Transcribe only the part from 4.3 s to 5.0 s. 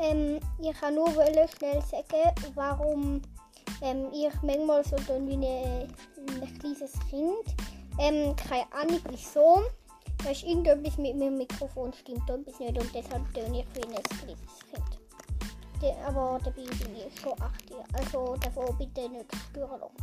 manchmal so